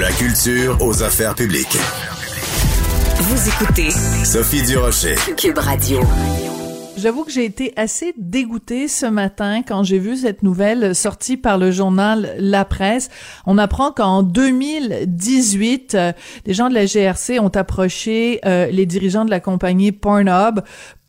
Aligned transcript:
la 0.00 0.10
culture 0.12 0.78
aux 0.80 1.02
affaires 1.02 1.34
publiques. 1.34 1.76
Vous 3.18 3.48
écoutez 3.48 3.90
Sophie 4.24 4.62
Durocher. 4.62 5.14
Cube 5.36 5.58
Radio. 5.58 6.00
J'avoue 6.96 7.24
que 7.24 7.30
j'ai 7.30 7.44
été 7.44 7.74
assez 7.76 8.14
dégoûtée 8.16 8.88
ce 8.88 9.04
matin 9.06 9.62
quand 9.62 9.82
j'ai 9.82 9.98
vu 9.98 10.16
cette 10.16 10.42
nouvelle 10.42 10.94
sortie 10.94 11.36
par 11.36 11.58
le 11.58 11.70
journal 11.70 12.34
La 12.38 12.64
Presse. 12.64 13.10
On 13.46 13.58
apprend 13.58 13.90
qu'en 13.90 14.22
2018, 14.22 15.94
euh, 15.94 16.12
des 16.44 16.54
gens 16.54 16.68
de 16.68 16.74
la 16.74 16.86
GRC 16.86 17.38
ont 17.38 17.48
approché 17.48 18.40
euh, 18.44 18.66
les 18.66 18.86
dirigeants 18.86 19.24
de 19.24 19.30
la 19.30 19.40
compagnie 19.40 19.92
Pornhub 19.92 20.60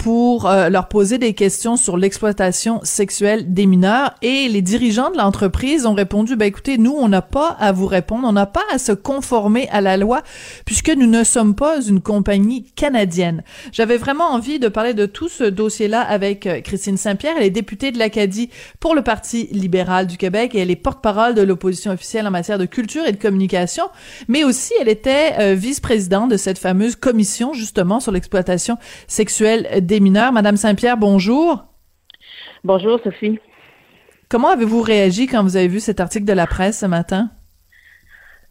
pour 0.01 0.49
euh, 0.49 0.69
leur 0.69 0.87
poser 0.87 1.19
des 1.19 1.35
questions 1.35 1.75
sur 1.75 1.95
l'exploitation 1.95 2.79
sexuelle 2.81 3.53
des 3.53 3.67
mineurs. 3.67 4.15
Et 4.23 4.49
les 4.49 4.63
dirigeants 4.63 5.11
de 5.11 5.17
l'entreprise 5.17 5.85
ont 5.85 5.93
répondu 5.93 6.35
ben 6.35 6.47
écoutez 6.47 6.79
nous 6.79 6.95
on 6.97 7.07
n'a 7.07 7.21
pas 7.21 7.49
à 7.59 7.71
vous 7.71 7.85
répondre. 7.85 8.27
On 8.27 8.31
n'a 8.31 8.47
pas 8.47 8.63
à 8.73 8.79
se 8.79 8.93
conformer 8.93 9.69
à 9.69 9.79
la 9.79 9.97
loi 9.97 10.23
puisque 10.65 10.89
nous 10.89 11.05
ne 11.05 11.23
sommes 11.23 11.53
pas 11.53 11.85
une 11.85 12.01
compagnie 12.01 12.63
canadienne. 12.75 13.43
J'avais 13.71 13.97
vraiment 13.97 14.31
envie 14.31 14.57
de 14.57 14.69
parler 14.69 14.95
de 14.95 15.05
tout 15.05 15.29
ce 15.29 15.43
dossier-là 15.43 16.01
avec 16.01 16.47
euh, 16.47 16.61
Christine 16.61 16.97
Saint-Pierre, 16.97 17.35
elle 17.37 17.45
est 17.45 17.51
députée 17.51 17.91
de 17.91 17.99
l'Acadie 17.99 18.49
pour 18.79 18.95
le 18.95 19.03
Parti 19.03 19.49
libéral 19.51 20.07
du 20.07 20.17
Québec 20.17 20.55
et 20.55 20.59
elle 20.61 20.71
est 20.71 20.75
porte-parole 20.75 21.35
de 21.35 21.43
l'opposition 21.43 21.91
officielle 21.91 22.25
en 22.25 22.31
matière 22.31 22.57
de 22.57 22.65
culture 22.65 23.05
et 23.05 23.11
de 23.11 23.21
communication, 23.21 23.83
mais 24.27 24.43
aussi 24.43 24.73
elle 24.81 24.89
était 24.89 25.33
euh, 25.39 25.53
vice-présidente 25.53 26.31
de 26.31 26.37
cette 26.37 26.57
fameuse 26.57 26.95
commission 26.95 27.53
justement 27.53 27.99
sur 27.99 28.11
l'exploitation 28.11 28.79
sexuelle 29.07 29.85
des 29.90 29.90
mineurs. 29.99 30.31
Madame 30.31 30.57
Saint-Pierre, 30.57 30.97
bonjour. 30.97 31.65
Bonjour, 32.63 32.99
Sophie. 33.03 33.39
Comment 34.29 34.49
avez-vous 34.49 34.81
réagi 34.81 35.27
quand 35.27 35.43
vous 35.43 35.57
avez 35.57 35.67
vu 35.67 35.79
cet 35.79 35.99
article 35.99 36.25
de 36.25 36.33
la 36.33 36.47
presse 36.47 36.79
ce 36.79 36.85
matin? 36.85 37.29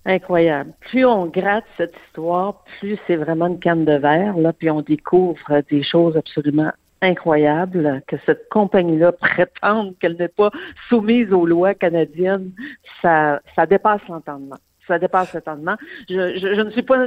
Incroyable. 0.05 0.73
Plus 0.81 1.05
on 1.05 1.27
gratte 1.27 1.65
cette 1.77 1.95
histoire, 2.07 2.65
plus 2.79 2.99
c'est 3.07 3.17
vraiment 3.17 3.47
une 3.47 3.59
canne 3.59 3.85
de 3.85 3.95
verre, 3.95 4.37
là, 4.37 4.53
puis 4.53 4.71
on 4.71 4.83
découvre 4.83 5.63
des 5.71 5.83
choses 5.83 6.17
absolument 6.17 6.73
incroyables, 7.03 8.03
que 8.07 8.17
cette 8.27 8.49
compagnie-là 8.51 9.13
prétende 9.21 9.95
qu'elle 9.99 10.17
n'est 10.17 10.29
pas 10.29 10.51
soumise 10.89 11.33
aux 11.33 11.47
lois 11.47 11.75
canadiennes, 11.75 12.53
ça, 13.01 13.41
ça 13.57 13.67
dépasse 13.67 14.03
l'entendement 14.09 14.57
ça 14.91 14.99
dépasse 14.99 15.33
l'entendement. 15.33 15.77
Je, 16.09 16.37
je, 16.39 16.61
ne 16.61 16.71
suis 16.71 16.83
pas 16.83 17.07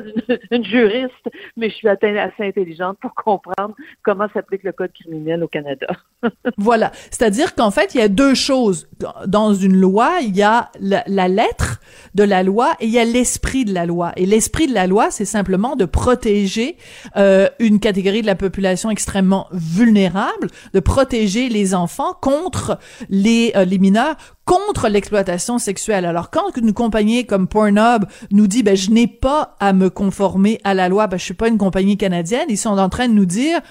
une, 0.51 0.63
juriste, 0.63 1.29
mais 1.57 1.69
je 1.69 1.75
suis 1.75 1.87
assez 1.89 2.43
intelligente 2.43 2.97
pour 3.01 3.13
comprendre 3.13 3.75
comment 4.03 4.27
s'applique 4.33 4.63
le 4.63 4.71
code 4.71 4.91
criminel 4.93 5.43
au 5.43 5.47
Canada. 5.47 5.87
voilà. 6.57 6.91
C'est-à-dire 7.11 7.55
qu'en 7.55 7.71
fait, 7.71 7.93
il 7.93 7.99
y 7.99 8.03
a 8.03 8.07
deux 8.07 8.35
choses. 8.35 8.87
Dans 9.27 9.53
une 9.53 9.75
loi, 9.75 10.19
il 10.21 10.35
y 10.35 10.43
a 10.43 10.71
la, 10.79 11.27
lettre 11.27 11.81
de 12.15 12.23
la 12.23 12.43
loi 12.43 12.71
et 12.79 12.85
il 12.85 12.91
y 12.91 12.99
a 12.99 13.05
l'esprit 13.05 13.65
de 13.65 13.73
la 13.73 13.85
loi. 13.85 14.13
Et 14.15 14.25
l'esprit 14.25 14.67
de 14.67 14.73
la 14.73 14.87
loi, 14.87 15.11
c'est 15.11 15.25
simplement 15.25 15.75
de 15.75 15.85
protéger 15.85 16.77
euh, 17.17 17.49
une 17.59 17.79
catégorie 17.79 18.21
de 18.21 18.27
la 18.27 18.35
population 18.35 18.89
extrêmement 18.89 19.47
vulnérable, 19.51 20.47
de 20.73 20.79
protéger 20.79 21.49
les 21.49 21.75
enfants 21.75 22.13
contre 22.21 22.79
les, 23.09 23.51
euh, 23.55 23.65
les 23.65 23.77
mineurs, 23.77 24.15
contre 24.45 24.89
l'exploitation 24.89 25.57
sexuelle. 25.57 26.05
Alors 26.05 26.29
quand 26.29 26.55
une 26.57 26.73
compagnie 26.73 27.25
comme 27.25 27.47
Pornhub 27.47 28.05
nous 28.31 28.47
dit 28.47 28.63
ben 28.63 28.75
je 28.75 28.91
n'ai 28.91 29.07
pas 29.07 29.55
à 29.59 29.73
me 29.73 29.89
conformer 29.89 30.59
à 30.63 30.73
la 30.73 30.89
loi, 30.89 31.07
ben 31.07 31.17
je 31.17 31.23
suis 31.23 31.33
pas 31.33 31.47
une 31.47 31.57
compagnie 31.57 31.97
canadienne, 31.97 32.47
ils 32.49 32.57
sont 32.57 32.77
en 32.77 32.89
train 32.89 33.07
de 33.07 33.13
nous 33.13 33.25
dire 33.25 33.61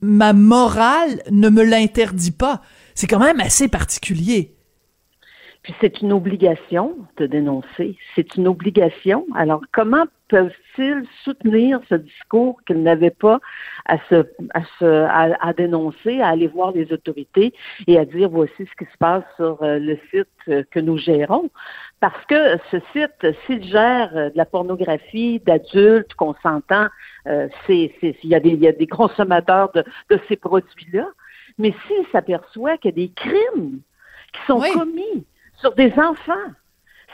ma 0.00 0.32
morale 0.32 1.22
ne 1.30 1.48
me 1.48 1.62
l'interdit 1.62 2.32
pas. 2.32 2.60
C'est 2.94 3.06
quand 3.06 3.18
même 3.18 3.40
assez 3.40 3.68
particulier. 3.68 4.54
Puis 5.64 5.74
c'est 5.80 6.02
une 6.02 6.12
obligation 6.12 6.94
de 7.16 7.26
dénoncer. 7.26 7.96
C'est 8.14 8.36
une 8.36 8.46
obligation. 8.46 9.26
Alors 9.34 9.62
comment 9.72 10.04
peuvent-ils 10.28 11.04
soutenir 11.24 11.80
ce 11.88 11.94
discours 11.94 12.60
qu'ils 12.66 12.82
n'avaient 12.82 13.10
pas 13.10 13.40
à 13.86 13.96
se, 14.10 14.26
à, 14.52 14.62
se 14.78 14.84
à, 14.84 15.52
dénoncer, 15.54 16.20
à 16.20 16.28
aller 16.28 16.48
voir 16.48 16.72
les 16.72 16.92
autorités 16.92 17.54
et 17.86 17.98
à 17.98 18.04
dire 18.04 18.28
voici 18.28 18.52
ce 18.58 18.84
qui 18.84 18.90
se 18.92 18.98
passe 18.98 19.24
sur 19.36 19.62
euh, 19.62 19.78
le 19.78 19.98
site 20.10 20.28
euh, 20.48 20.64
que 20.70 20.80
nous 20.80 20.98
gérons? 20.98 21.48
Parce 21.98 22.22
que 22.26 22.58
ce 22.70 22.76
site, 22.92 23.34
s'il 23.46 23.64
gère 23.64 24.14
euh, 24.14 24.28
de 24.28 24.36
la 24.36 24.44
pornographie 24.44 25.40
d'adultes, 25.40 26.12
qu'on 26.14 26.34
s'entend, 26.42 26.88
c'est, 27.66 27.90
il 28.02 28.28
y 28.28 28.34
a 28.34 28.40
des, 28.40 28.50
il 28.50 28.60
y 28.60 28.68
a 28.68 28.72
des 28.72 28.86
consommateurs 28.86 29.72
de, 29.72 29.82
de 30.10 30.20
ces 30.28 30.36
produits-là. 30.36 31.06
Mais 31.56 31.74
s'il 31.86 32.04
s'aperçoit 32.12 32.76
qu'il 32.76 32.90
y 32.90 32.92
a 32.92 33.06
des 33.06 33.12
crimes 33.14 33.80
qui 34.34 34.40
sont 34.46 34.60
commis 34.60 35.24
sur 35.64 35.74
des 35.74 35.92
enfants. 35.98 36.50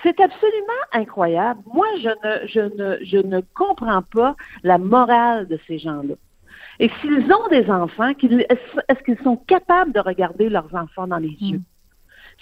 C'est 0.02 0.18
absolument 0.18 0.82
incroyable. 0.92 1.60
Moi, 1.72 1.86
je 2.02 2.08
ne, 2.08 2.48
je 2.48 2.60
ne, 2.60 3.04
je 3.04 3.18
ne 3.18 3.40
comprends 3.54 4.02
pas 4.02 4.34
la 4.64 4.78
morale 4.78 5.46
de 5.46 5.58
ces 5.68 5.78
gens-là. 5.78 6.14
Et 6.80 6.90
s'ils 7.00 7.30
ont 7.32 7.48
des 7.48 7.70
enfants, 7.70 8.08
est-ce 8.08 9.02
qu'ils 9.04 9.22
sont 9.22 9.36
capables 9.36 9.92
de 9.92 10.00
regarder 10.00 10.48
leurs 10.48 10.74
enfants 10.74 11.06
dans 11.06 11.18
les 11.18 11.36
yeux? 11.40 11.58
Mm. 11.58 11.64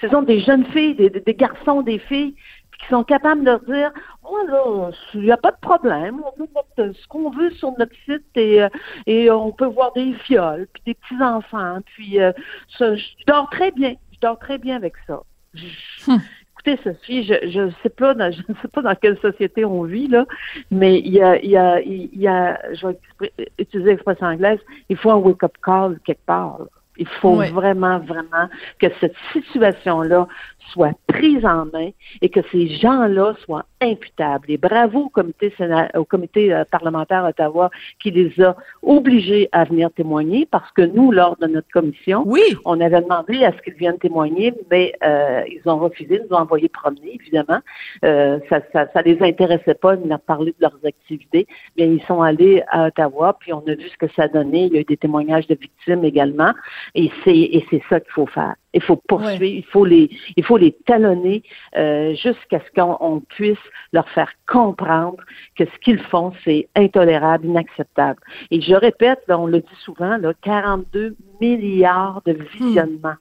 Ce 0.00 0.08
sont 0.08 0.22
des 0.22 0.40
jeunes 0.40 0.64
filles, 0.66 0.94
des, 0.94 1.34
garçons, 1.34 1.82
des 1.82 1.98
filles 1.98 2.36
qui 2.78 2.86
sont 2.88 3.02
capables 3.02 3.40
de 3.40 3.46
leur 3.46 3.60
dire 3.64 3.90
Oh 4.22 4.38
là, 4.46 4.90
il 5.14 5.22
n'y 5.22 5.32
a 5.32 5.36
pas 5.36 5.50
de 5.50 5.58
problème, 5.60 6.22
on 6.24 6.30
peut 6.38 6.48
mettre 6.54 6.96
ce 6.96 7.08
qu'on 7.08 7.30
veut 7.30 7.50
sur 7.50 7.72
notre 7.76 7.96
site 8.04 8.24
et, 8.36 8.62
euh, 8.62 8.68
et 9.06 9.28
on 9.32 9.50
peut 9.50 9.66
voir 9.66 9.92
des 9.94 10.12
fioles, 10.12 10.68
puis 10.72 10.82
des 10.86 10.94
petits-enfants, 10.94 11.80
puis 11.86 12.20
euh, 12.20 12.30
je 12.78 12.94
dors 13.26 13.50
très 13.50 13.72
bien, 13.72 13.94
je 14.12 14.20
dors 14.20 14.38
très 14.38 14.58
bien 14.58 14.76
avec 14.76 14.94
ça. 15.08 15.20
Hum. 16.06 16.20
Écoutez, 16.60 16.82
Sophie, 16.82 17.22
je 17.24 17.60
ne 17.60 17.70
sais 17.82 17.88
pas 17.88 18.14
dans, 18.14 18.32
je 18.32 18.42
ne 18.48 18.54
sais 18.60 18.68
pas 18.68 18.82
dans 18.82 18.94
quelle 18.96 19.18
société 19.20 19.64
on 19.64 19.84
vit, 19.84 20.08
là, 20.08 20.26
mais 20.70 20.98
il 20.98 21.12
y 21.12 21.22
a, 21.22 21.38
il 21.40 21.50
y 21.50 21.56
a, 21.56 21.80
il 21.80 22.18
y 22.18 22.26
a, 22.26 22.58
je 22.74 22.86
vais 22.88 22.98
utiliser 23.58 23.90
l'expression 23.90 24.26
anglaise, 24.26 24.58
il 24.88 24.96
faut 24.96 25.10
un 25.10 25.16
wake-up 25.16 25.56
call 25.62 25.98
quelque 26.04 26.24
part. 26.26 26.60
Il 27.00 27.06
faut 27.06 27.36
vraiment, 27.36 28.00
vraiment 28.00 28.48
que 28.80 28.88
cette 28.98 29.14
situation-là 29.32 30.26
soit 30.72 30.98
prise 31.06 31.46
en 31.46 31.66
main 31.66 31.90
et 32.20 32.28
que 32.28 32.40
ces 32.50 32.74
gens-là 32.76 33.36
soient 33.44 33.66
imputables. 33.80 34.50
Et 34.50 34.56
bravo 34.56 35.04
au 35.04 35.08
comité, 35.08 35.52
au 35.94 36.04
comité 36.04 36.52
euh, 36.52 36.64
parlementaire 36.64 37.24
Ottawa 37.24 37.70
qui 38.00 38.10
les 38.10 38.40
a 38.42 38.56
obligés 38.82 39.48
à 39.52 39.64
venir 39.64 39.90
témoigner 39.92 40.46
parce 40.50 40.70
que 40.72 40.82
nous, 40.82 41.12
lors 41.12 41.36
de 41.36 41.46
notre 41.46 41.70
commission, 41.70 42.22
oui. 42.26 42.40
on 42.64 42.80
avait 42.80 43.00
demandé 43.00 43.44
à 43.44 43.52
ce 43.52 43.62
qu'ils 43.62 43.74
viennent 43.74 43.98
témoigner, 43.98 44.54
mais 44.70 44.94
euh, 45.04 45.42
ils 45.48 45.68
ont 45.68 45.78
refusé, 45.78 46.20
nous 46.20 46.36
ont 46.36 46.40
envoyé 46.40 46.68
promener, 46.68 47.14
évidemment. 47.14 47.60
Euh, 48.04 48.38
ça, 48.48 48.60
ça, 48.72 48.86
ça 48.92 49.02
les 49.02 49.22
intéressait 49.22 49.74
pas 49.74 49.96
de 49.96 50.06
nous 50.06 50.18
parler 50.18 50.52
de 50.52 50.62
leurs 50.62 50.78
activités. 50.84 51.46
Bien, 51.76 51.86
ils 51.86 52.02
sont 52.02 52.22
allés 52.22 52.62
à 52.68 52.86
Ottawa, 52.86 53.36
puis 53.38 53.52
on 53.52 53.60
a 53.66 53.74
vu 53.74 53.88
ce 53.88 53.96
que 53.96 54.12
ça 54.14 54.28
donnait. 54.28 54.66
Il 54.66 54.74
y 54.74 54.76
a 54.78 54.80
eu 54.80 54.84
des 54.84 54.96
témoignages 54.96 55.46
de 55.46 55.54
victimes 55.54 56.04
également, 56.04 56.52
et 56.94 57.10
c'est 57.24 57.36
et 57.36 57.64
c'est 57.70 57.82
ça 57.88 58.00
qu'il 58.00 58.12
faut 58.12 58.26
faire. 58.26 58.54
Il 58.74 58.82
faut 58.82 58.96
poursuivre, 58.96 59.42
il 59.44 59.64
faut 59.64 59.84
les, 59.84 60.10
il 60.36 60.44
faut 60.44 60.56
les 60.56 60.72
talonner 60.86 61.42
euh, 61.76 62.14
jusqu'à 62.14 62.60
ce 62.60 62.80
qu'on 62.80 63.20
puisse 63.20 63.58
leur 63.92 64.08
faire 64.10 64.30
comprendre 64.46 65.16
que 65.56 65.64
ce 65.64 65.78
qu'ils 65.82 66.00
font, 66.00 66.32
c'est 66.44 66.68
intolérable, 66.76 67.46
inacceptable. 67.46 68.20
Et 68.50 68.60
je 68.60 68.74
répète, 68.74 69.20
on 69.28 69.46
le 69.46 69.60
dit 69.60 69.78
souvent, 69.80 70.16
là, 70.18 70.32
42 70.42 71.16
milliards 71.40 72.22
de 72.26 72.36
visionnements 72.58 73.16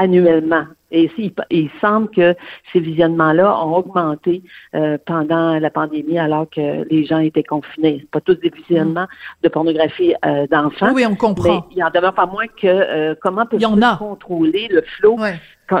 annuellement. 0.00 0.64
Et 0.92 1.08
il, 1.50 1.70
semble 1.80 2.10
que 2.10 2.34
ces 2.72 2.80
visionnements-là 2.80 3.64
ont 3.64 3.76
augmenté 3.76 4.42
euh, 4.74 4.98
pendant 5.06 5.58
la 5.58 5.70
pandémie 5.70 6.18
alors 6.18 6.48
que 6.50 6.84
les 6.90 7.04
gens 7.04 7.18
étaient 7.18 7.44
confinés. 7.44 8.06
Pas 8.10 8.20
tous 8.20 8.34
des 8.34 8.50
visionnements 8.50 9.06
de 9.44 9.48
pornographie 9.48 10.14
euh, 10.24 10.48
d'enfants. 10.48 10.92
Oui, 10.92 11.04
on 11.06 11.14
comprend. 11.14 11.66
Mais 11.68 11.76
il 11.76 11.84
en 11.84 11.90
demeure 11.90 12.14
pas 12.14 12.26
moins 12.26 12.48
que 12.48 12.66
euh, 12.66 13.14
comment 13.22 13.46
peut-on 13.46 13.78
contrôler 13.98 14.68
le 14.68 14.82
flot? 14.98 15.16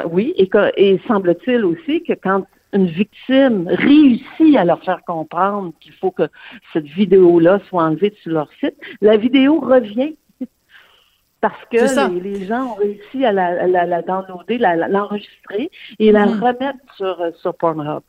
oui, 0.04 0.32
et, 0.36 0.48
et 0.76 1.00
semble-t-il 1.08 1.64
aussi 1.64 2.04
que 2.04 2.12
quand 2.12 2.44
une 2.72 2.86
victime 2.86 3.66
réussit 3.66 4.56
à 4.56 4.64
leur 4.64 4.80
faire 4.84 5.00
comprendre 5.04 5.72
qu'il 5.80 5.92
faut 5.94 6.12
que 6.12 6.28
cette 6.72 6.84
vidéo-là 6.84 7.60
soit 7.68 7.82
enlevée 7.82 8.14
sur 8.22 8.30
leur 8.30 8.48
site, 8.60 8.76
la 9.00 9.16
vidéo 9.16 9.58
revient 9.58 10.14
parce 11.40 11.64
que 11.70 12.18
les, 12.20 12.44
gens 12.46 12.72
ont 12.72 12.74
réussi 12.74 13.24
à 13.24 13.32
la, 13.32 13.66
la, 13.66 13.86
la 13.86 14.02
downloader, 14.02 14.58
l'enregistrer 14.58 15.70
et 15.98 16.12
la 16.12 16.26
mm-hmm. 16.26 16.40
remettre 16.40 16.94
sur, 16.96 17.20
euh, 17.20 17.30
sur 17.40 17.54
Pornhub. 17.54 18.02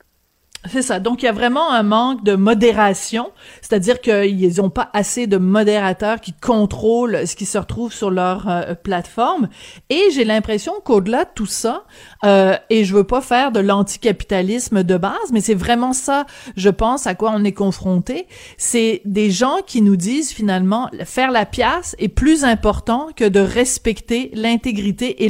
C'est 0.70 0.82
ça. 0.82 1.00
Donc, 1.00 1.22
il 1.22 1.26
y 1.26 1.28
a 1.28 1.32
vraiment 1.32 1.72
un 1.72 1.82
manque 1.82 2.22
de 2.22 2.36
modération, 2.36 3.32
c'est-à-dire 3.60 4.00
qu'ils 4.00 4.58
n'ont 4.58 4.70
pas 4.70 4.90
assez 4.92 5.26
de 5.26 5.36
modérateurs 5.36 6.20
qui 6.20 6.32
contrôlent 6.34 7.26
ce 7.26 7.34
qui 7.34 7.46
se 7.46 7.58
retrouve 7.58 7.92
sur 7.92 8.12
leur 8.12 8.48
euh, 8.48 8.74
plateforme. 8.76 9.48
Et 9.90 10.10
j'ai 10.14 10.22
l'impression 10.22 10.72
qu'au-delà 10.84 11.24
de 11.24 11.30
tout 11.34 11.46
ça, 11.46 11.84
euh, 12.24 12.56
et 12.70 12.84
je 12.84 12.94
veux 12.94 13.04
pas 13.04 13.20
faire 13.20 13.50
de 13.50 13.58
l'anticapitalisme 13.58 14.84
de 14.84 14.96
base, 14.96 15.32
mais 15.32 15.40
c'est 15.40 15.54
vraiment 15.54 15.92
ça, 15.92 16.26
je 16.56 16.68
pense, 16.68 17.08
à 17.08 17.16
quoi 17.16 17.32
on 17.34 17.42
est 17.42 17.52
confronté. 17.52 18.28
C'est 18.56 19.02
des 19.04 19.32
gens 19.32 19.56
qui 19.66 19.82
nous 19.82 19.96
disent 19.96 20.30
finalement, 20.30 20.88
faire 21.04 21.32
la 21.32 21.44
pièce 21.44 21.96
est 21.98 22.08
plus 22.08 22.44
important 22.44 23.08
que 23.16 23.24
de 23.24 23.40
respecter 23.40 24.30
l'intégrité 24.32 25.24
et 25.24 25.28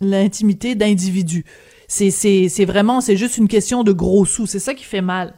l'intimité 0.00 0.74
d'individus 0.74 1.44
c'est 1.88 2.64
vraiment 2.66 3.00
c'est 3.00 3.16
juste 3.16 3.38
une 3.38 3.48
question 3.48 3.82
de 3.82 3.92
gros 3.92 4.24
sous. 4.24 4.46
C'est 4.46 4.58
ça 4.58 4.74
qui 4.74 4.84
fait 4.84 5.00
mal. 5.00 5.34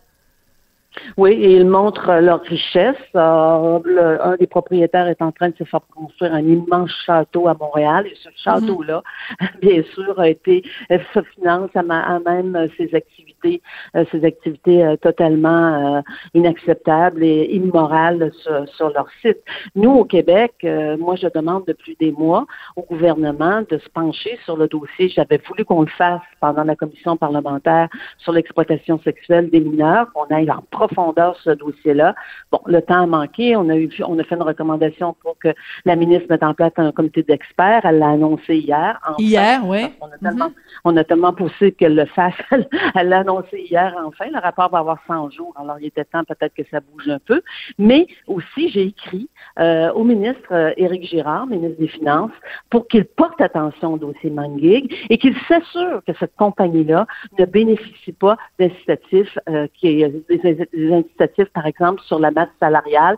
Oui, 1.16 1.32
et 1.32 1.56
ils 1.56 1.66
montrent 1.66 2.20
leur 2.20 2.42
richesse. 2.42 2.96
Euh, 3.14 4.18
un 4.22 4.36
des 4.36 4.46
propriétaires 4.46 5.08
est 5.08 5.22
en 5.22 5.32
train 5.32 5.50
de 5.50 5.56
se 5.56 5.64
faire 5.64 5.80
construire 5.94 6.34
un 6.34 6.42
immense 6.42 6.90
château 7.06 7.48
à 7.48 7.54
Montréal. 7.54 8.06
Et 8.06 8.14
ce 8.22 8.28
mhm. 8.28 8.34
château-là, 8.36 9.02
bien 9.62 9.82
sûr, 9.94 10.18
a 10.18 10.28
été 10.28 10.62
se 10.88 11.22
finance 11.34 11.70
à, 11.74 11.82
même 11.82 12.68
ses 12.76 12.94
activités, 12.94 13.62
euh, 13.96 14.04
ses 14.10 14.24
activités 14.24 14.84
euh, 14.84 14.96
totalement 14.96 16.02
inacceptables 16.34 17.22
et 17.22 17.50
immorales 17.52 18.30
sur, 18.76 18.90
leur 18.90 19.06
site. 19.22 19.38
Nous, 19.74 19.90
au 19.90 20.04
Québec, 20.04 20.66
moi, 20.98 21.16
je 21.16 21.28
demande 21.34 21.64
depuis 21.66 21.96
des 22.00 22.12
mois 22.12 22.46
au 22.76 22.82
gouvernement 22.82 23.62
de 23.68 23.78
se 23.78 23.88
pencher 23.90 24.38
sur 24.44 24.56
le 24.56 24.68
dossier. 24.68 25.08
J'avais 25.08 25.40
voulu 25.48 25.64
qu'on 25.64 25.82
le 25.82 25.88
fasse 25.88 26.20
pendant 26.40 26.64
la 26.64 26.76
commission 26.76 27.16
parlementaire 27.16 27.88
sur 28.18 28.32
l'exploitation 28.32 29.00
sexuelle 29.00 29.50
des 29.50 29.60
mineurs, 29.60 30.12
qu'on 30.12 30.24
aille 30.34 30.50
en 30.50 30.62
profondeur 30.70 30.89
ce 31.42 31.50
dossier-là. 31.50 32.14
Bon, 32.50 32.60
le 32.66 32.80
temps 32.82 33.02
a 33.02 33.06
manqué. 33.06 33.56
On 33.56 33.68
a 33.68 33.76
eu, 33.76 33.90
on 34.06 34.18
a 34.18 34.24
fait 34.24 34.34
une 34.34 34.42
recommandation 34.42 35.14
pour 35.22 35.38
que 35.38 35.48
la 35.84 35.96
ministre 35.96 36.26
mette 36.30 36.42
en 36.42 36.54
place 36.54 36.72
un 36.76 36.92
comité 36.92 37.22
d'experts. 37.22 37.82
Elle 37.84 37.98
l'a 37.98 38.10
annoncé 38.10 38.56
hier. 38.56 38.98
hier, 39.18 39.60
oui. 39.64 39.86
On 40.00 40.06
a 40.06 40.18
tellement, 40.18 40.46
mm-hmm. 40.46 40.80
on 40.84 40.96
a 40.96 41.04
tellement 41.04 41.32
poussé 41.32 41.72
qu'elle 41.72 41.94
le 41.94 42.06
fasse. 42.06 42.34
Elle 42.94 43.08
l'a 43.08 43.20
annoncé 43.20 43.66
hier, 43.70 43.94
enfin. 44.04 44.26
Le 44.32 44.38
rapport 44.40 44.70
va 44.70 44.78
avoir 44.78 44.98
100 45.06 45.30
jours. 45.30 45.54
Alors, 45.60 45.76
il 45.80 45.86
était 45.86 46.04
temps 46.04 46.24
peut-être 46.24 46.54
que 46.54 46.62
ça 46.70 46.80
bouge 46.80 47.08
un 47.08 47.18
peu. 47.18 47.42
Mais 47.78 48.06
aussi, 48.26 48.68
j'ai 48.70 48.82
écrit 48.82 49.28
euh, 49.58 49.92
au 49.92 50.04
ministre 50.04 50.52
euh, 50.52 50.72
Éric 50.76 51.04
Girard, 51.04 51.46
ministre 51.46 51.78
des 51.78 51.88
Finances, 51.88 52.32
pour 52.70 52.86
qu'il 52.88 53.04
porte 53.04 53.40
attention 53.40 53.94
au 53.94 53.98
dossier 53.98 54.30
Mangig 54.30 54.94
et 55.08 55.18
qu'il 55.18 55.36
s'assure 55.48 56.02
que 56.06 56.12
cette 56.18 56.36
compagnie-là 56.36 57.06
ne 57.38 57.44
bénéficie 57.44 58.12
pas 58.12 58.36
d'incitatifs 58.58 59.38
euh, 59.48 59.66
qui 59.74 60.00
des, 60.06 60.68
des 60.72 60.92
incitatifs, 60.92 61.48
par 61.52 61.66
exemple, 61.66 62.02
sur 62.02 62.18
la 62.18 62.30
masse 62.30 62.48
salariale. 62.58 63.16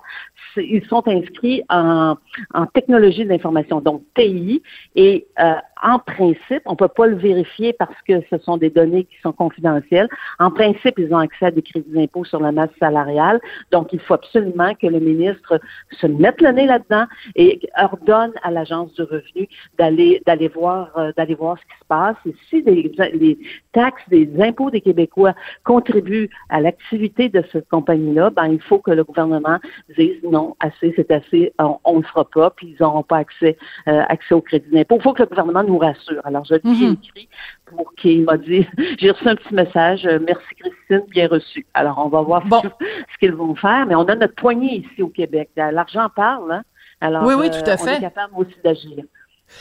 Ils 0.56 0.84
sont 0.86 1.06
inscrits 1.06 1.62
en, 1.68 2.16
en 2.54 2.66
technologie 2.66 3.24
de 3.24 3.30
l'information, 3.30 3.80
donc 3.80 4.02
TI, 4.14 4.62
et 4.94 5.26
euh, 5.38 5.54
en 5.82 5.98
principe, 5.98 6.62
on 6.66 6.72
ne 6.72 6.76
peut 6.76 6.88
pas 6.88 7.06
le 7.06 7.16
vérifier 7.16 7.72
parce 7.72 8.00
que 8.06 8.14
ce 8.30 8.38
sont 8.38 8.56
des 8.56 8.70
données 8.70 9.04
qui 9.04 9.16
sont 9.22 9.32
confidentielles. 9.32 10.08
En 10.38 10.50
principe, 10.50 10.98
ils 10.98 11.12
ont 11.12 11.18
accès 11.18 11.46
à 11.46 11.50
des 11.50 11.62
crédits 11.62 11.90
d'impôt 11.90 12.24
sur 12.24 12.40
la 12.40 12.52
masse 12.52 12.70
salariale. 12.78 13.40
Donc, 13.70 13.92
il 13.92 14.00
faut 14.00 14.14
absolument 14.14 14.74
que 14.74 14.86
le 14.86 15.00
ministre 15.00 15.60
se 15.90 16.06
mette 16.06 16.40
le 16.40 16.52
nez 16.52 16.66
là-dedans 16.66 17.06
et 17.34 17.60
ordonne 17.78 18.32
à 18.42 18.50
l'Agence 18.50 18.94
du 18.94 19.02
revenu 19.02 19.48
d'aller 19.78 20.22
d'aller 20.26 20.48
voir 20.48 20.90
euh, 20.96 21.12
d'aller 21.16 21.34
voir 21.34 21.58
ce 21.58 21.62
qui 21.62 21.80
se 21.80 21.86
passe. 21.88 22.16
Et 22.26 22.34
si 22.48 22.62
les 22.62 23.38
taxes, 23.72 24.02
des 24.08 24.28
impôts 24.40 24.70
des 24.70 24.80
Québécois 24.80 25.34
contribuent 25.64 26.30
à 26.48 26.60
l'activité 26.60 27.28
de 27.28 27.42
cette 27.52 27.68
compagnie-là, 27.68 28.30
ben 28.30 28.46
il 28.46 28.60
faut 28.60 28.78
que 28.78 28.90
le 28.90 29.04
gouvernement 29.04 29.58
dise 29.96 30.22
non, 30.22 30.56
assez, 30.60 30.92
c'est 30.96 31.10
assez, 31.10 31.52
on 31.58 31.78
ne 31.94 31.98
le 31.98 32.06
fera 32.06 32.24
pas, 32.24 32.50
puis 32.50 32.74
ils 32.78 32.82
n'auront 32.82 33.02
pas 33.02 33.18
accès 33.18 33.56
euh, 33.88 34.02
accès 34.08 34.34
au 34.34 34.40
crédit 34.40 34.70
d'impôt. 34.70 34.96
Il 34.96 35.02
faut 35.02 35.12
que 35.12 35.22
le 35.22 35.28
gouvernement 35.28 35.64
rassure. 35.78 36.20
Alors, 36.24 36.44
je 36.44 36.54
lui 36.54 36.84
ai 36.84 36.88
mhm. 36.88 36.96
écrit 37.02 37.28
pour 37.66 37.92
qu'il 37.94 38.24
m'a 38.24 38.36
dit, 38.36 38.66
j'ai 38.98 39.10
reçu 39.10 39.28
un 39.28 39.36
petit 39.36 39.54
message, 39.54 40.06
euh, 40.06 40.18
merci 40.24 40.46
Christine, 40.58 41.02
bien 41.10 41.28
reçu. 41.28 41.66
Alors, 41.74 41.98
on 42.04 42.08
va 42.08 42.22
voir 42.22 42.42
ce 42.52 43.18
qu'ils 43.18 43.34
vont 43.34 43.54
faire, 43.54 43.86
mais 43.86 43.94
on 43.94 44.04
a 44.04 44.14
notre 44.14 44.34
poignée 44.34 44.84
ici 44.86 45.02
au 45.02 45.08
Québec. 45.08 45.50
L'argent 45.56 46.08
parle, 46.14 46.52
hein? 46.52 46.62
Alors, 47.00 47.24
oui, 47.24 47.34
oui, 47.34 47.50
tout 47.50 47.68
à 47.68 47.76
fait. 47.76 47.94
on 47.94 47.98
est 47.98 48.00
capable 48.00 48.34
aussi 48.36 48.54
d'agir. 48.62 49.04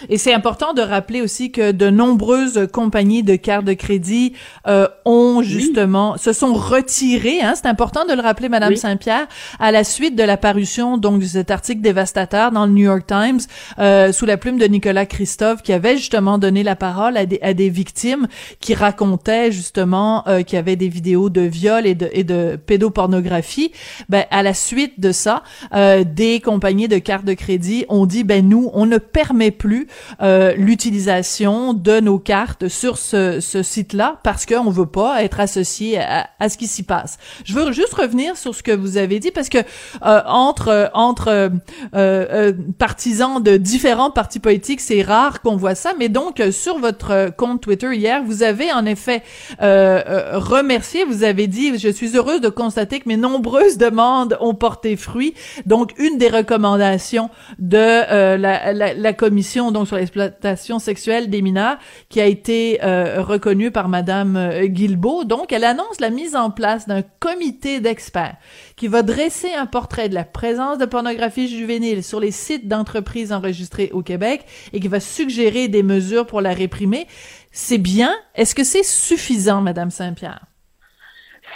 Et 0.09 0.17
c'est 0.17 0.33
important 0.33 0.73
de 0.73 0.81
rappeler 0.81 1.21
aussi 1.21 1.51
que 1.51 1.71
de 1.71 1.89
nombreuses 1.89 2.67
compagnies 2.71 3.23
de 3.23 3.35
cartes 3.35 3.65
de 3.65 3.73
crédit 3.73 4.33
euh, 4.67 4.88
ont 5.05 5.41
justement 5.41 6.17
se 6.17 6.33
sont 6.33 6.53
retirées. 6.53 7.41
Hein, 7.41 7.53
c'est 7.55 7.67
important 7.67 8.05
de 8.05 8.13
le 8.13 8.21
rappeler, 8.21 8.49
Madame 8.49 8.75
Saint-Pierre, 8.75 9.27
à 9.59 9.71
la 9.71 9.83
suite 9.83 10.15
de 10.15 10.23
la 10.23 10.38
parution 10.38 10.97
donc 10.97 11.21
de 11.21 11.25
cet 11.25 11.51
article 11.51 11.81
dévastateur 11.81 12.51
dans 12.51 12.65
le 12.65 12.71
New 12.71 12.85
York 12.85 13.05
Times 13.07 13.39
euh, 13.79 14.11
sous 14.11 14.25
la 14.25 14.38
plume 14.38 14.57
de 14.57 14.65
Nicolas 14.65 15.05
Christophe, 15.05 15.61
qui 15.61 15.73
avait 15.73 15.97
justement 15.97 16.38
donné 16.38 16.63
la 16.63 16.75
parole 16.75 17.17
à 17.17 17.25
des, 17.25 17.39
à 17.41 17.53
des 17.53 17.69
victimes 17.69 18.27
qui 18.59 18.73
racontaient 18.73 19.51
justement 19.51 20.27
euh, 20.27 20.43
qu'il 20.43 20.55
y 20.55 20.59
avait 20.59 20.75
des 20.75 20.89
vidéos 20.89 21.29
de 21.29 21.41
viol 21.41 21.85
et 21.85 21.95
de, 21.95 22.09
et 22.11 22.23
de 22.23 22.57
pédopornographie. 22.65 23.71
Ben 24.09 24.25
à 24.31 24.43
la 24.43 24.53
suite 24.53 24.99
de 24.99 25.11
ça, 25.11 25.43
euh, 25.73 26.03
des 26.03 26.39
compagnies 26.39 26.88
de 26.88 26.97
cartes 26.97 27.25
de 27.25 27.33
crédit 27.33 27.85
ont 27.89 28.05
dit 28.05 28.23
ben 28.23 28.47
nous 28.47 28.69
on 28.73 28.85
ne 28.85 28.97
permet 28.97 29.51
plus 29.51 29.80
euh, 30.21 30.53
l'utilisation 30.55 31.73
de 31.73 31.99
nos 31.99 32.19
cartes 32.19 32.67
sur 32.67 32.97
ce, 32.97 33.39
ce 33.39 33.63
site-là 33.63 34.19
parce 34.23 34.45
qu'on 34.45 34.69
veut 34.69 34.85
pas 34.85 35.23
être 35.23 35.39
associé 35.39 35.99
à, 35.99 36.29
à 36.39 36.49
ce 36.49 36.57
qui 36.57 36.67
s'y 36.67 36.83
passe. 36.83 37.17
Je 37.45 37.53
veux 37.53 37.71
juste 37.71 37.93
revenir 37.93 38.37
sur 38.37 38.55
ce 38.55 38.63
que 38.63 38.71
vous 38.71 38.97
avez 38.97 39.19
dit 39.19 39.31
parce 39.31 39.49
que 39.49 39.59
euh, 39.59 40.21
entre 40.25 40.89
entre 40.93 41.51
euh, 41.95 42.53
partisans 42.77 43.41
de 43.41 43.57
différents 43.57 44.11
partis 44.11 44.39
politiques, 44.39 44.81
c'est 44.81 45.01
rare 45.01 45.41
qu'on 45.41 45.55
voit 45.55 45.75
ça. 45.75 45.93
Mais 45.97 46.09
donc 46.09 46.41
sur 46.51 46.77
votre 46.79 47.31
compte 47.35 47.61
Twitter 47.61 47.95
hier, 47.95 48.23
vous 48.23 48.43
avez 48.43 48.71
en 48.71 48.85
effet 48.85 49.23
remercié. 49.59 51.03
Vous 51.05 51.23
avez 51.23 51.47
dit 51.47 51.77
je 51.77 51.89
suis 51.89 52.15
heureuse 52.15 52.41
de 52.41 52.49
constater 52.49 52.99
que 52.99 53.09
mes 53.09 53.17
nombreuses 53.17 53.77
demandes 53.77 54.37
ont 54.39 54.53
porté 54.53 54.95
fruit. 54.95 55.33
Donc 55.65 55.91
une 55.97 56.17
des 56.17 56.29
recommandations 56.29 57.29
de 57.59 58.35
la, 58.37 58.73
la, 58.73 58.93
la 58.93 59.13
commission 59.13 59.70
donc 59.71 59.88
sur 59.88 59.95
l'exploitation 59.95 60.79
sexuelle 60.79 61.29
des 61.29 61.41
mineurs 61.41 61.77
qui 62.09 62.21
a 62.21 62.25
été 62.25 62.83
euh, 62.83 63.21
reconnue 63.21 63.71
par 63.71 63.89
Madame 63.89 64.35
euh, 64.38 64.65
Guilbeault. 64.65 65.23
Donc, 65.23 65.51
elle 65.51 65.63
annonce 65.63 66.00
la 66.00 66.09
mise 66.09 66.35
en 66.35 66.51
place 66.51 66.88
d'un 66.88 67.01
comité 67.19 67.79
d'experts 67.79 68.38
qui 68.75 68.88
va 68.88 69.01
dresser 69.01 69.53
un 69.53 69.65
portrait 69.65 70.09
de 70.09 70.15
la 70.15 70.23
présence 70.23 70.77
de 70.77 70.85
pornographie 70.85 71.47
juvénile 71.47 72.03
sur 72.03 72.19
les 72.19 72.31
sites 72.31 72.68
d'entreprises 72.68 73.31
enregistrées 73.31 73.89
au 73.94 74.01
Québec 74.01 74.45
et 74.73 74.79
qui 74.79 74.88
va 74.88 75.00
suggérer 75.00 75.68
des 75.68 75.83
mesures 75.83 76.25
pour 76.25 76.41
la 76.41 76.53
réprimer. 76.53 77.07
C'est 77.51 77.77
bien? 77.77 78.13
Est-ce 78.35 78.56
que 78.56 78.63
c'est 78.63 78.83
suffisant, 78.83 79.62
Madame 79.62 79.91
Saint-Pierre? 79.91 80.50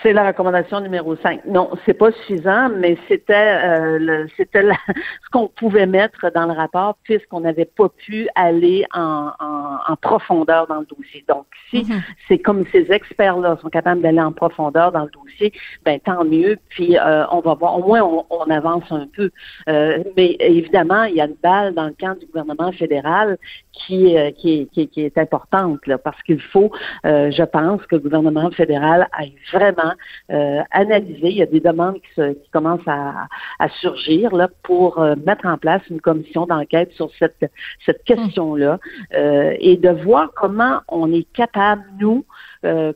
C'est 0.05 0.13
la 0.13 0.27
recommandation 0.27 0.81
numéro 0.81 1.15
5. 1.15 1.45
Non, 1.45 1.71
c'est 1.83 1.95
pas 1.95 2.11
suffisant, 2.11 2.69
mais 2.69 2.95
c'était 3.07 3.33
euh, 3.33 4.27
c'était 4.37 4.61
ce 5.23 5.29
qu'on 5.31 5.47
pouvait 5.47 5.87
mettre 5.87 6.31
dans 6.35 6.45
le 6.45 6.51
rapport 6.53 6.95
puisqu'on 7.01 7.39
n'avait 7.39 7.65
pas 7.65 7.89
pu 7.89 8.29
aller 8.35 8.85
en, 8.93 9.31
en, 9.39 9.95
profondeur 9.95 10.67
dans 10.67 10.81
le 10.81 10.85
dossier. 10.85 11.25
Donc, 11.27 11.47
si 11.71 11.85
mhm. 11.85 12.03
c'est 12.27 12.37
comme 12.37 12.65
ces 12.71 12.91
experts-là 12.91 13.57
sont 13.63 13.69
capables 13.69 14.01
d'aller 14.01 14.21
en 14.21 14.31
profondeur 14.31 14.91
dans 14.91 15.05
le 15.05 15.09
dossier, 15.09 15.51
ben 15.83 15.99
tant 15.99 16.23
mieux. 16.23 16.59
Puis 16.69 16.99
euh, 16.99 17.25
on 17.31 17.39
va 17.39 17.55
voir. 17.55 17.79
Au 17.79 17.87
moins, 17.87 18.03
on, 18.03 18.51
avance 18.51 18.83
un 18.91 19.07
peu. 19.07 19.31
Euh, 19.69 20.03
mais 20.15 20.35
évidemment, 20.39 21.05
il 21.05 21.15
y 21.15 21.21
a 21.21 21.25
une 21.25 21.37
balle 21.41 21.73
dans 21.73 21.85
le 21.85 21.95
camp 21.99 22.15
du 22.19 22.27
gouvernement 22.27 22.71
fédéral 22.73 23.39
qui, 23.73 24.15
qui, 24.37 24.69
qui, 24.71 24.87
qui 24.87 25.01
est 25.01 25.17
importante 25.17 25.79
là, 25.87 25.97
parce 25.97 26.21
qu'il 26.21 26.39
faut, 26.39 26.71
je 27.03 27.43
pense, 27.43 27.81
que 27.87 27.95
le 27.95 28.01
gouvernement 28.01 28.51
fédéral 28.51 29.07
aille 29.17 29.33
vraiment 29.51 29.94
euh, 30.31 30.61
analyser. 30.71 31.29
Il 31.29 31.37
y 31.37 31.41
a 31.41 31.45
des 31.45 31.59
demandes 31.59 31.95
qui, 31.95 32.21
qui 32.21 32.49
commencent 32.51 32.87
à, 32.87 33.27
à, 33.59 33.69
surgir 33.69 34.35
là, 34.35 34.49
pour 34.63 34.99
euh, 34.99 35.15
mettre 35.25 35.45
en 35.45 35.57
place 35.57 35.81
une 35.89 36.01
commission 36.01 36.45
d'enquête 36.45 36.91
sur 36.93 37.09
cette, 37.19 37.49
cette 37.85 38.03
question-là 38.03 38.79
euh, 39.13 39.53
et 39.59 39.77
de 39.77 39.89
voir 39.89 40.31
comment 40.35 40.81
on 40.87 41.11
est 41.11 41.27
capable, 41.33 41.83
nous, 41.99 42.25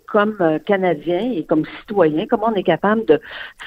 comme 0.07 0.59
Canadiens 0.65 1.31
et 1.31 1.45
comme 1.45 1.63
citoyens, 1.81 2.25
comment 2.27 2.47
on 2.47 2.55
est 2.55 2.63
capable 2.63 3.05
de 3.05 3.21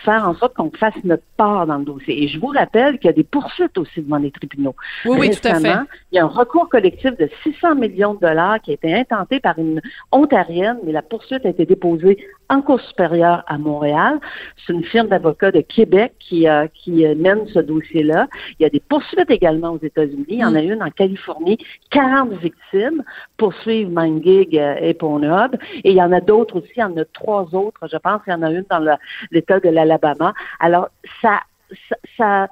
faire 0.05 0.29
en 0.29 0.35
sorte 0.35 0.55
qu'on 0.57 0.73
fasse 0.73 0.97
notre 1.05 1.23
part 1.37 1.65
dans 1.69 1.79
le 1.79 1.85
dossier. 1.85 2.25
Et 2.25 2.27
je 2.27 2.41
vous 2.41 2.49
rappelle 2.49 2.99
qu'il 2.99 3.07
y 3.07 3.11
a 3.11 3.13
des 3.13 3.23
poursuites 3.23 3.79
aussi 3.79 4.03
devant 4.03 4.19
les 4.19 4.33
tribunaux. 4.33 4.75
Oui, 5.05 5.17
oui, 5.21 5.31
tout 5.31 5.47
à 5.47 5.61
fait. 5.61 5.75
Il 6.11 6.17
y 6.17 6.19
a 6.19 6.25
un 6.25 6.27
recours 6.27 6.69
collectif 6.69 7.17
de 7.17 7.29
600 7.45 7.77
millions 7.77 8.15
de 8.15 8.21
dollars 8.21 8.61
qui 8.61 8.73
a 8.73 8.75
été 8.75 8.93
intenté 8.93 9.39
par 9.39 9.59
une 9.59 9.81
ontarienne, 10.11 10.79
mais 10.85 10.93
la 10.93 11.03
poursuite 11.03 11.45
a 11.47 11.51
été 11.51 11.67
déposée 11.67 12.19
en 12.49 12.63
cours 12.63 12.81
supérieur 13.23 13.45
à 13.47 13.59
Montréal. 13.59 14.21
C'est 14.57 14.73
une 14.73 14.85
firme 14.85 15.09
d'avocats 15.09 15.51
de 15.51 15.61
Québec 15.61 16.15
qui, 16.19 16.49
euh, 16.49 16.67
qui 16.75 17.05
mène 17.17 17.47
ce 17.49 17.59
dossier-là. 17.59 18.29
Il 18.59 18.63
y 18.63 18.67
a 18.67 18.71
des 18.71 18.81
poursuites 18.81 19.31
également 19.31 19.71
aux 19.71 19.81
États-Unis. 19.83 20.25
Il 20.29 20.39
y 20.39 20.45
en 20.45 20.55
a 20.55 20.63
mm. 20.63 20.71
une 20.73 20.83
en 20.83 20.91
Californie. 20.91 21.59
40 21.91 22.33
victimes 22.35 23.03
poursuivent 23.37 23.91
MindGig 23.91 24.55
et 24.55 24.95
Pornhub. 24.95 25.57
Et 25.85 25.91
il 25.91 25.97
y 25.97 26.03
en 26.03 26.13
a 26.13 26.21
d'autres 26.21 26.57
aussi, 26.57 26.73
il 26.77 26.81
y 26.81 26.85
en 26.85 26.97
a 26.97 27.05
trois 27.05 27.55
autres, 27.55 27.89
je 27.91 27.97
pense, 27.97 28.21
il 28.27 28.31
y 28.31 28.35
en 28.35 28.43
a 28.43 28.51
une 28.51 28.65
dans 28.71 28.97
l'État 29.31 29.61
de 29.61 29.69
l'Alabama. 29.69 30.35
Alors, 30.61 30.89
ça, 31.21 31.41
ça, 32.17 32.49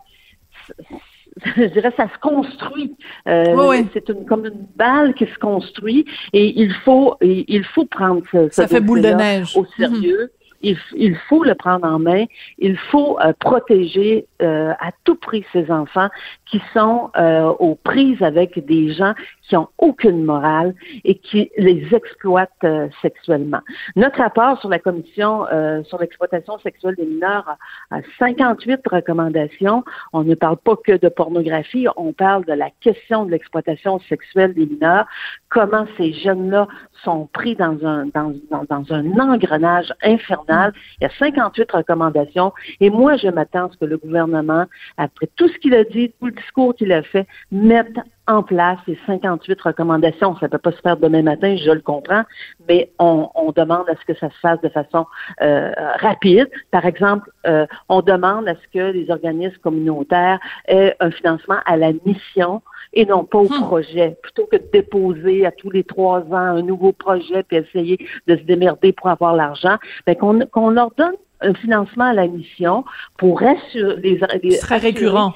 je 1.56 1.64
dirais, 1.66 1.92
ça 1.96 2.08
se 2.08 2.18
construit. 2.20 2.96
Euh, 3.28 3.82
c'est 3.92 4.08
une, 4.08 4.24
comme 4.26 4.46
une 4.46 4.66
balle 4.76 5.14
qui 5.14 5.26
se 5.26 5.38
construit 5.38 6.04
et 6.32 6.60
il 6.60 6.72
faut, 6.84 7.16
il 7.20 7.64
faut 7.64 7.86
prendre 7.86 8.22
ce, 8.32 8.48
ça 8.50 8.66
fait 8.66 8.80
boule 8.80 9.02
de 9.02 9.10
neige. 9.10 9.56
au 9.56 9.64
sérieux. 9.76 10.30
Il, 10.60 11.16
faut 11.28 11.44
le 11.44 11.54
prendre 11.54 11.86
en 11.86 11.98
main. 11.98 12.24
Il 12.58 12.76
faut 12.76 13.18
euh, 13.20 13.32
protéger 13.38 14.26
euh, 14.42 14.72
à 14.78 14.90
tout 15.04 15.14
prix 15.14 15.44
ces 15.52 15.70
enfants 15.70 16.08
qui 16.46 16.60
sont 16.74 17.10
aux 17.58 17.76
prises 17.76 18.22
avec 18.22 18.64
des 18.66 18.92
gens 18.92 19.14
qui 19.50 19.56
ont 19.56 19.68
aucune 19.78 20.24
morale 20.24 20.74
et 21.02 21.16
qui 21.16 21.50
les 21.56 21.92
exploitent 21.92 22.50
euh, 22.62 22.88
sexuellement. 23.02 23.58
Notre 23.96 24.18
rapport 24.18 24.60
sur 24.60 24.68
la 24.68 24.78
commission 24.78 25.44
euh, 25.52 25.82
sur 25.82 25.98
l'exploitation 25.98 26.56
sexuelle 26.60 26.94
des 26.94 27.04
mineurs 27.04 27.56
a 27.90 27.98
58 28.20 28.80
recommandations. 28.86 29.82
On 30.12 30.22
ne 30.22 30.36
parle 30.36 30.56
pas 30.56 30.76
que 30.76 30.96
de 30.96 31.08
pornographie, 31.08 31.88
on 31.96 32.12
parle 32.12 32.44
de 32.44 32.52
la 32.52 32.70
question 32.80 33.26
de 33.26 33.32
l'exploitation 33.32 33.98
sexuelle 34.08 34.54
des 34.54 34.66
mineurs, 34.66 35.06
comment 35.48 35.86
ces 35.96 36.12
jeunes-là 36.12 36.68
sont 37.02 37.28
pris 37.32 37.56
dans 37.56 37.84
un, 37.84 38.06
dans, 38.14 38.32
dans, 38.50 38.92
un 38.92 39.18
engrenage 39.18 39.92
infernal. 40.04 40.49
Il 40.50 41.02
y 41.02 41.06
a 41.06 41.10
58 41.18 41.70
recommandations. 41.72 42.52
Et 42.80 42.90
moi, 42.90 43.16
je 43.16 43.28
m'attends 43.28 43.66
à 43.66 43.70
ce 43.72 43.76
que 43.76 43.84
le 43.84 43.98
gouvernement, 43.98 44.66
après 44.96 45.28
tout 45.36 45.48
ce 45.48 45.58
qu'il 45.58 45.74
a 45.74 45.84
dit, 45.84 46.12
tout 46.18 46.26
le 46.26 46.32
discours 46.32 46.74
qu'il 46.74 46.92
a 46.92 47.02
fait, 47.02 47.26
mette 47.50 47.96
en 48.30 48.42
place 48.42 48.78
ces 48.86 48.98
58 49.06 49.60
recommandations. 49.60 50.36
Ça 50.36 50.46
ne 50.46 50.50
peut 50.50 50.58
pas 50.58 50.72
se 50.72 50.80
faire 50.80 50.96
demain 50.96 51.22
matin, 51.22 51.56
je 51.56 51.70
le 51.70 51.80
comprends, 51.80 52.22
mais 52.68 52.92
on, 52.98 53.28
demande 53.56 53.88
à 53.88 53.94
ce 53.96 54.04
que 54.06 54.16
ça 54.16 54.30
se 54.30 54.38
fasse 54.38 54.60
de 54.60 54.68
façon 54.68 55.06
euh, 55.42 55.72
rapide. 55.98 56.48
Par 56.70 56.86
exemple, 56.86 57.30
euh, 57.46 57.66
on 57.88 58.00
demande 58.00 58.46
à 58.48 58.54
ce 58.54 58.68
que 58.72 58.92
les 58.92 59.10
organismes 59.10 59.58
communautaires 59.58 60.38
aient 60.66 60.94
un 61.00 61.10
financement 61.10 61.58
à 61.66 61.76
la 61.76 61.92
mission 62.06 62.62
et 62.92 63.06
non 63.06 63.24
pas 63.24 63.38
au 63.38 63.48
hmm. 63.48 63.62
projet. 63.62 64.16
Plutôt 64.22 64.46
que 64.46 64.56
de 64.56 64.68
déposer 64.72 65.46
à 65.46 65.50
tous 65.50 65.70
les 65.70 65.82
trois 65.82 66.20
ans 66.20 66.34
un 66.34 66.62
nouveau 66.62 66.92
projet 66.92 67.42
puis 67.42 67.56
essayer 67.56 67.98
de 68.28 68.36
se 68.36 68.42
démerder 68.42 68.92
pour 68.92 69.08
avoir 69.08 69.34
l'argent, 69.34 69.76
ben 70.06 70.16
qu'on 70.16 70.70
leur 70.70 70.92
donne 70.96 71.14
un 71.40 71.54
financement 71.54 72.04
à 72.04 72.12
la 72.12 72.28
mission 72.28 72.84
pour 73.18 73.42
assurer 73.42 73.96
les, 74.00 74.20
les 74.42 74.50
serait 74.52 74.78
récurrent. 74.78 75.34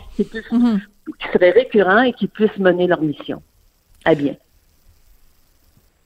Hmm. 0.52 0.78
Qui, 1.06 1.28
serait 1.32 1.50
récurrent 1.50 2.02
et 2.02 2.12
qui 2.12 2.28
puissent 2.28 2.58
mener 2.58 2.86
leur 2.86 3.00
mission 3.02 3.42
à 4.04 4.14
bien. 4.14 4.36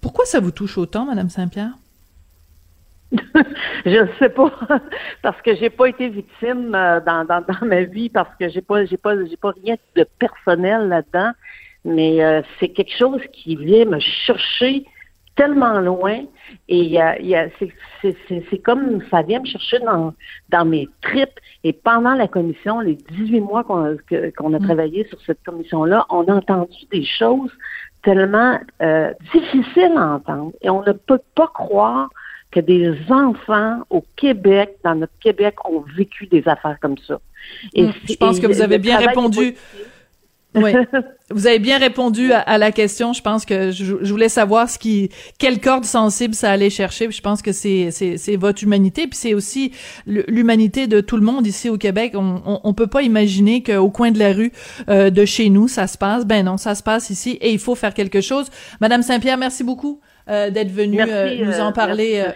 Pourquoi 0.01 0.25
ça 0.25 0.41
vous 0.41 0.51
touche 0.51 0.79
autant, 0.79 1.05
Madame 1.07 1.29
Saint-Pierre? 1.29 1.73
je 3.87 4.03
ne 4.03 4.09
sais 4.19 4.29
pas 4.29 4.53
parce 5.23 5.41
que 5.43 5.57
j'ai 5.57 5.71
pas 5.71 5.89
été 5.89 6.09
victime 6.09 6.75
euh, 6.75 7.01
dans, 7.01 7.25
dans, 7.25 7.41
dans, 7.41 7.67
ma 7.67 7.83
vie 7.83 8.11
parce 8.11 8.29
que 8.39 8.51
j'ai 8.51 8.61
pas 8.61 8.85
j'ai 8.85 8.99
pas 8.99 9.15
j'ai 9.25 9.39
pas 9.39 9.55
rien 9.65 9.77
de 9.97 10.07
personnel 10.19 10.89
là-dedans 10.89 11.33
mais 11.87 12.23
euh, 12.23 12.43
c'est 12.61 12.69
quelque 12.69 12.95
chose 12.95 13.23
qui 13.33 13.57
vient 13.57 13.87
me 13.87 13.99
chercher 13.99 14.85
tellement 15.37 15.81
loin 15.81 16.25
et 16.69 16.79
il 16.81 16.91
y 16.91 16.99
a, 16.99 17.19
y 17.21 17.35
a 17.35 17.49
c'est 18.03 18.59
comme 18.59 19.03
ça 19.11 19.23
vient 19.23 19.41
me 19.41 19.47
chercher 19.47 19.79
dans, 19.79 20.13
dans 20.51 20.65
mes 20.65 20.89
tripes 21.01 21.41
et 21.65 21.73
pendant 21.73 22.15
la 22.15 22.29
commission 22.29 22.81
les 22.81 22.95
18 22.95 23.41
mois 23.41 23.65
qu'on 23.65 23.97
qu'on 24.37 24.55
a 24.55 24.59
mm. 24.59 24.65
travaillé 24.65 25.07
sur 25.09 25.21
cette 25.23 25.43
commission 25.45 25.85
là 25.85 26.07
on 26.11 26.25
a 26.25 26.35
entendu 26.35 26.77
des 26.93 27.05
choses 27.05 27.51
tellement 28.03 28.59
euh, 28.81 29.13
difficiles 29.33 29.95
à 29.97 30.15
entendre 30.15 30.53
et 30.63 30.71
on 30.71 30.83
ne 30.83 30.93
peut 30.93 31.21
pas 31.35 31.49
croire 31.49 32.09
que 32.51 32.61
des 32.61 32.95
enfants 33.11 33.83
au 33.91 34.03
Québec, 34.17 34.77
dans 34.83 34.95
notre 34.95 35.13
Québec, 35.21 35.57
ont 35.67 35.85
vécu 35.97 36.27
des 36.27 36.47
affaires 36.49 36.79
comme 36.81 36.97
ça. 37.07 37.21
Et 37.75 37.87
hmm, 37.87 37.93
je 38.09 38.15
pense 38.15 38.41
que 38.41 38.47
vous 38.47 38.63
avez 38.63 38.79
bien 38.79 38.99
répondu. 38.99 39.55
Oui. 40.63 40.73
Vous 41.31 41.47
avez 41.47 41.59
bien 41.59 41.79
répondu 41.79 42.33
à, 42.33 42.57
la 42.57 42.73
question. 42.73 43.13
Je 43.13 43.21
pense 43.21 43.45
que 43.45 43.71
je, 43.71 43.95
voulais 44.11 44.31
savoir 44.31 44.71
ce 44.71 44.79
qui, 44.79 45.11
quelle 45.39 45.61
corde 45.61 45.85
sensible 45.85 46.35
ça 46.35 46.51
allait 46.51 46.71
chercher. 46.71 47.11
je 47.11 47.21
pense 47.21 47.43
que 47.43 47.53
c'est 47.53 47.91
c'est 47.91 48.37
votre 48.37 48.63
humanité, 48.63 49.07
puis 49.07 49.19
c'est 49.19 49.35
aussi 49.35 49.73
l'humanité 50.07 50.87
de 50.87 51.03
tout 51.03 51.17
le 51.17 51.23
monde 51.23 51.47
ici 51.47 51.69
au 51.69 51.77
Québec. 51.77 52.13
On, 52.15 52.43
on, 52.47 52.61
on 52.65 52.73
peut 52.73 52.87
pas 52.87 53.03
imaginer 53.03 53.63
qu'au 53.63 53.91
coin 53.91 54.11
de 54.11 54.19
la 54.19 54.33
rue 54.33 54.53
euh, 54.89 55.11
de 55.11 55.25
chez 55.27 55.51
nous 55.51 55.69
ça 55.69 55.87
se 55.87 55.99
passe. 55.99 56.25
Ben 56.25 56.45
non, 56.47 56.57
ça 56.57 56.75
se 56.75 56.83
passe 56.83 57.11
ici 57.11 57.39
et 57.43 57.53
il 57.53 57.59
faut 57.59 57.75
faire 57.75 57.93
quelque 57.93 58.23
chose. 58.23 58.47
Madame 58.81 59.03
Saint-Pierre, 59.03 59.37
merci 59.37 59.65
beaucoup. 59.65 60.01
Euh, 60.29 60.51
d'être 60.51 60.71
venue 60.71 61.01
euh, 61.01 61.45
nous 61.45 61.59
en 61.59 61.69
euh, 61.69 61.73
parler. 61.73 62.27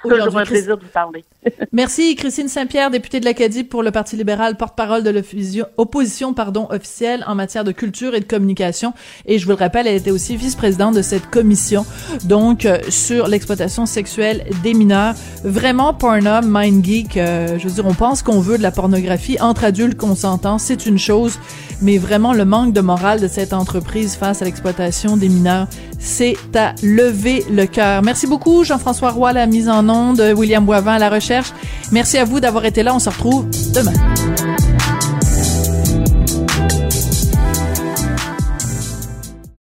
Toujours 0.00 0.38
un 0.38 0.44
plaisir 0.44 0.76
de 0.76 0.84
vous 0.84 0.90
parler. 0.90 1.24
Merci, 1.72 2.14
Christine 2.16 2.48
Saint-Pierre, 2.48 2.90
députée 2.90 3.20
de 3.20 3.24
l'Acadie 3.24 3.64
pour 3.64 3.82
le 3.82 3.90
Parti 3.90 4.16
libéral, 4.16 4.56
porte-parole 4.56 5.02
de 5.02 5.10
l'opposition 5.10 6.34
pardon, 6.34 6.66
officielle 6.70 7.24
en 7.26 7.34
matière 7.34 7.64
de 7.64 7.72
culture 7.72 8.14
et 8.14 8.20
de 8.20 8.24
communication. 8.24 8.92
Et 9.26 9.38
je 9.38 9.44
vous 9.44 9.50
le 9.50 9.56
rappelle, 9.56 9.86
elle 9.86 9.96
était 9.96 10.10
aussi 10.10 10.36
vice-présidente 10.36 10.94
de 10.94 11.02
cette 11.02 11.30
commission, 11.30 11.84
donc 12.24 12.68
sur 12.88 13.28
l'exploitation 13.28 13.86
sexuelle 13.86 14.44
des 14.62 14.74
mineurs. 14.74 15.14
Vraiment, 15.42 15.94
Pornhub, 15.94 16.44
MindGeek, 16.44 17.16
euh, 17.16 17.58
je 17.58 17.68
veux 17.68 17.74
dire, 17.74 17.86
on 17.86 17.94
pense 17.94 18.22
qu'on 18.22 18.40
veut 18.40 18.58
de 18.58 18.62
la 18.62 18.70
pornographie 18.70 19.40
entre 19.40 19.64
adultes 19.64 19.98
consentants, 19.98 20.58
c'est 20.58 20.86
une 20.86 20.98
chose, 20.98 21.38
mais 21.82 21.98
vraiment 21.98 22.32
le 22.32 22.44
manque 22.44 22.72
de 22.72 22.80
morale 22.80 23.20
de 23.20 23.28
cette 23.28 23.52
entreprise 23.52 24.16
face 24.16 24.42
à 24.42 24.44
l'exploitation 24.44 25.16
des 25.16 25.28
mineurs, 25.28 25.66
c'est 25.98 26.36
à 26.54 26.74
lever 26.82 27.44
le 27.50 27.66
cœur. 27.66 28.02
Merci 28.02 28.26
beaucoup, 28.26 28.64
Jean-François 28.64 29.10
Roy, 29.10 29.32
la 29.32 29.46
mise 29.46 29.68
en 29.68 29.88
onde, 29.88 30.20
William 30.36 30.64
Boivin 30.64 30.98
la 30.98 31.08
Merci 31.90 32.18
à 32.18 32.24
vous 32.24 32.40
d'avoir 32.40 32.64
été 32.64 32.82
là. 32.82 32.94
On 32.94 32.98
se 32.98 33.08
retrouve 33.08 33.46
demain. 33.72 33.92